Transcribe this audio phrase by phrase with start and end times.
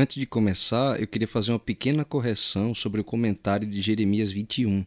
[0.00, 4.86] Antes de começar, eu queria fazer uma pequena correção sobre o comentário de Jeremias 21.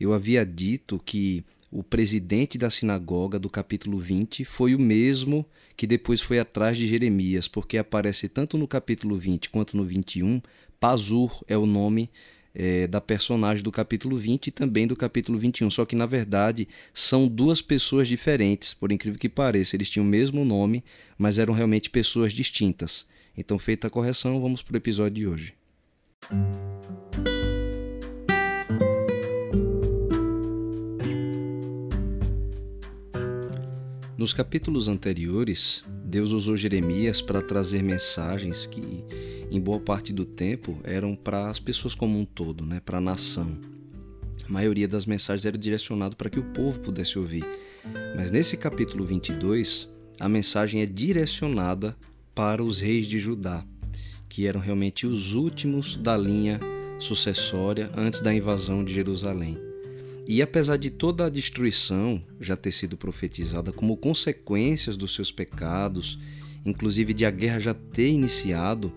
[0.00, 5.44] Eu havia dito que o presidente da sinagoga do capítulo 20 foi o mesmo
[5.76, 10.40] que depois foi atrás de Jeremias, porque aparece tanto no capítulo 20 quanto no 21,
[10.80, 12.08] Pazur é o nome
[12.54, 15.68] é, da personagem do capítulo 20 e também do capítulo 21.
[15.68, 19.76] Só que, na verdade, são duas pessoas diferentes, por incrível que pareça.
[19.76, 20.82] Eles tinham o mesmo nome,
[21.18, 23.04] mas eram realmente pessoas distintas.
[23.38, 25.54] Então, feita a correção, vamos para o episódio de hoje.
[34.16, 39.04] Nos capítulos anteriores, Deus usou Jeremias para trazer mensagens que,
[39.50, 42.80] em boa parte do tempo, eram para as pessoas como um todo, né?
[42.82, 43.58] para a nação.
[44.48, 47.44] A maioria das mensagens era direcionada para que o povo pudesse ouvir.
[48.16, 51.94] Mas nesse capítulo 22, a mensagem é direcionada
[52.36, 53.64] para os reis de Judá,
[54.28, 56.60] que eram realmente os últimos da linha
[56.98, 59.56] sucessória antes da invasão de Jerusalém.
[60.28, 66.18] E apesar de toda a destruição já ter sido profetizada como consequências dos seus pecados,
[66.62, 68.92] inclusive de a guerra já ter iniciado,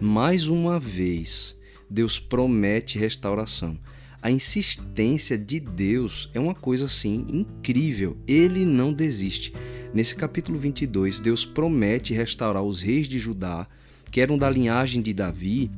[0.00, 1.56] mais uma vez
[1.88, 3.78] Deus promete restauração.
[4.20, 8.18] A insistência de Deus é uma coisa assim incrível.
[8.26, 9.52] Ele não desiste.
[9.92, 13.66] Nesse capítulo 22, Deus promete restaurar os reis de Judá,
[14.12, 15.68] que eram da linhagem de Davi,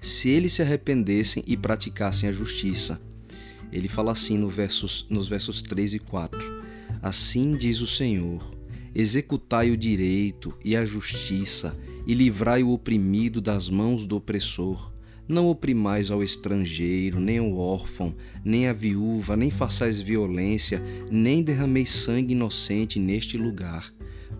[0.00, 2.98] se eles se arrependessem e praticassem a justiça.
[3.70, 6.40] Ele fala assim no versos, nos versos 3 e 4:
[7.02, 8.42] Assim diz o Senhor:
[8.94, 14.93] executai o direito e a justiça, e livrai o oprimido das mãos do opressor
[15.26, 21.90] não oprimais ao estrangeiro, nem ao órfão, nem à viúva, nem façais violência, nem derrameis
[21.90, 23.92] sangue inocente neste lugar.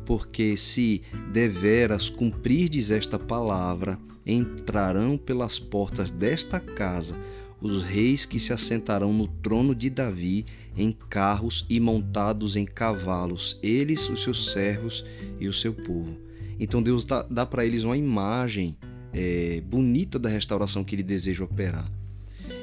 [0.05, 7.19] Porque se deveras cumprirdes esta palavra, entrarão pelas portas desta casa
[7.65, 10.45] os reis que se assentarão no trono de Davi
[10.77, 15.03] em carros e montados em cavalos, eles, os seus servos
[15.41, 16.15] e o seu povo.
[16.61, 18.77] Então Deus dá, dá para eles uma imagem
[19.15, 21.91] é, bonita da restauração que ele deseja operar.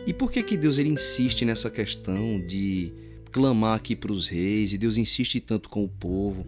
[0.06, 2.92] E por que que Deus ele insiste nessa questão de
[3.32, 6.46] clamar aqui para os reis e Deus insiste tanto com o povo?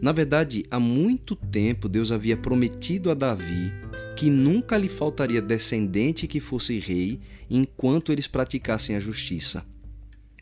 [0.00, 3.72] Na verdade, há muito tempo Deus havia prometido a Davi
[4.16, 9.64] que nunca lhe faltaria descendente que fosse rei enquanto eles praticassem a justiça.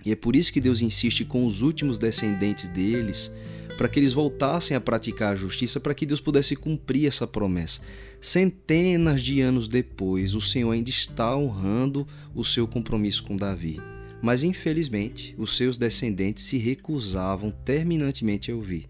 [0.05, 3.33] E é por isso que Deus insiste com os últimos descendentes deles,
[3.77, 7.81] para que eles voltassem a praticar a justiça, para que Deus pudesse cumprir essa promessa.
[8.21, 13.81] Centenas de anos depois, o Senhor ainda está honrando o seu compromisso com Davi.
[14.23, 18.87] Mas infelizmente, os seus descendentes se recusavam terminantemente a ouvir.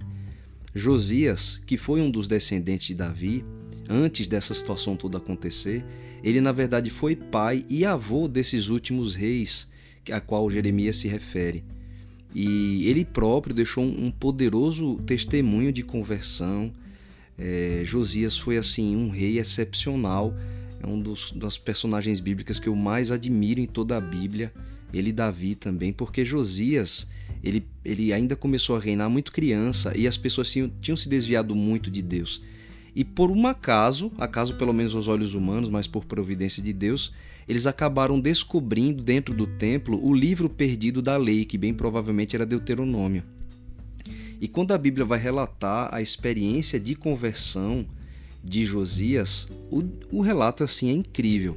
[0.75, 3.45] Josias, que foi um dos descendentes de Davi,
[3.89, 5.85] antes dessa situação toda acontecer,
[6.23, 9.69] ele na verdade foi pai e avô desses últimos reis
[10.11, 11.65] a qual Jeremias se refere.
[12.35, 16.73] E ele próprio deixou um poderoso testemunho de conversão.
[17.39, 20.35] É, Josias foi assim um rei excepcional,
[20.83, 24.53] é um dos, das personagens bíblicas que eu mais admiro em toda a Bíblia.
[24.93, 27.07] Ele e Davi também, porque Josias
[27.43, 31.57] ele, ele ainda começou a reinar muito criança e as pessoas tinham, tinham se desviado
[31.57, 32.43] muito de Deus.
[32.95, 37.13] E por um acaso, acaso pelo menos aos olhos humanos, mas por providência de Deus,
[37.49, 42.47] eles acabaram descobrindo dentro do templo o livro perdido da lei, que bem provavelmente era
[42.47, 43.23] Deuteronômio.
[44.41, 47.87] E quando a Bíblia vai relatar a experiência de conversão
[48.43, 51.57] de Josias, o, o relato assim é incrível.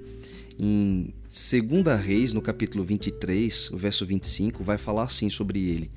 [0.57, 5.91] Em 2 Reis, no capítulo 23, o verso 25, vai falar assim sobre ele: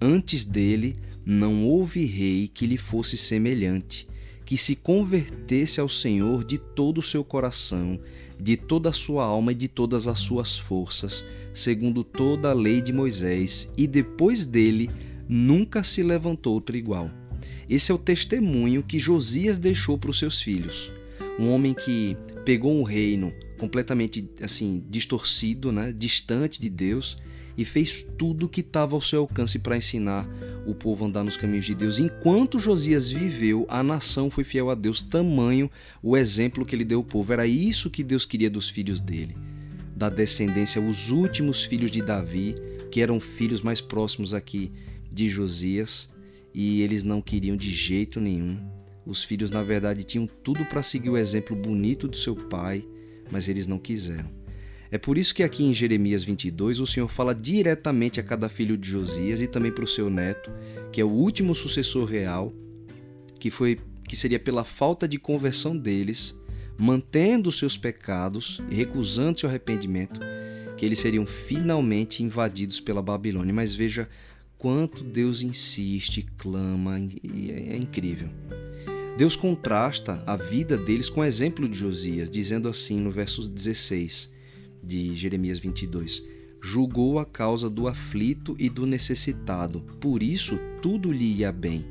[0.00, 4.08] Antes dele não houve rei que lhe fosse semelhante,
[4.44, 8.00] que se convertesse ao Senhor de todo o seu coração
[8.42, 12.82] de toda a sua alma e de todas as suas forças, segundo toda a lei
[12.82, 14.90] de Moisés, e depois dele
[15.28, 17.08] nunca se levantou outro igual.
[17.68, 20.90] Esse é o testemunho que Josias deixou para os seus filhos.
[21.38, 27.16] Um homem que pegou um reino completamente assim distorcido, né, distante de Deus,
[27.56, 30.28] e fez tudo o que estava ao seu alcance para ensinar
[30.66, 31.98] o povo a andar nos caminhos de Deus.
[31.98, 35.70] Enquanto Josias viveu, a nação foi fiel a Deus, tamanho
[36.02, 37.32] o exemplo que ele deu ao povo.
[37.32, 39.36] Era isso que Deus queria dos filhos dele,
[39.96, 42.54] da descendência, os últimos filhos de Davi,
[42.90, 44.72] que eram filhos mais próximos aqui
[45.10, 46.08] de Josias,
[46.54, 48.58] e eles não queriam de jeito nenhum.
[49.04, 52.84] Os filhos, na verdade, tinham tudo para seguir o exemplo bonito do seu pai,
[53.30, 54.41] mas eles não quiseram.
[54.92, 58.76] É por isso que aqui em Jeremias 22 o Senhor fala diretamente a cada filho
[58.76, 60.50] de Josias e também para o seu neto,
[60.92, 62.52] que é o último sucessor real,
[63.40, 66.38] que foi que seria pela falta de conversão deles,
[66.78, 70.20] mantendo seus pecados e recusando seu arrependimento,
[70.76, 73.54] que eles seriam finalmente invadidos pela Babilônia.
[73.54, 74.06] Mas veja
[74.58, 78.28] quanto Deus insiste, clama, e é incrível.
[79.16, 84.31] Deus contrasta a vida deles com o exemplo de Josias, dizendo assim no verso 16
[84.82, 86.22] de Jeremias 22:
[86.60, 91.84] Julgou a causa do aflito e do necessitado, por isso tudo lhe ia bem.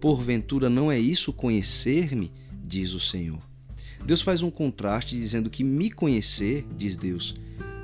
[0.00, 2.32] Porventura não é isso conhecer-me?
[2.64, 3.40] diz o Senhor.
[4.04, 7.34] Deus faz um contraste dizendo que me conhecer, diz Deus,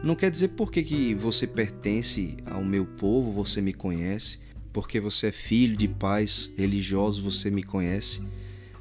[0.02, 4.38] não quer dizer porque que você pertence ao meu povo, você me conhece,
[4.72, 8.20] porque você é filho de pais religiosos, você me conhece.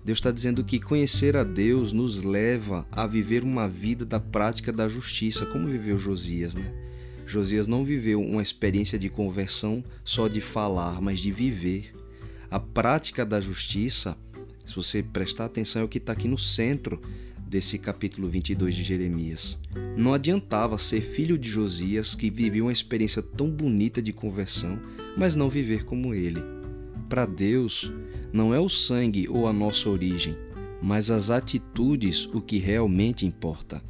[0.08, 4.72] Deus está dizendo que conhecer a Deus nos leva a viver uma vida da prática
[4.72, 6.72] da justiça, como viveu Josias, né?
[7.26, 11.94] Josias não viveu uma experiência de conversão só de falar, mas de viver.
[12.50, 14.18] A prática da justiça,
[14.66, 17.02] se você prestar atenção, é o que está aqui no centro
[17.46, 19.60] desse capítulo 22 de Jeremias.
[19.98, 24.80] Não adiantava ser filho de Josias, que vivia uma experiência tão bonita de conversão,
[25.18, 26.57] mas não viver como ele.
[27.10, 27.92] Para Deus,
[28.34, 30.36] não é o sangue ou a nossa origem,
[30.82, 33.82] mas as atitudes o que realmente importa.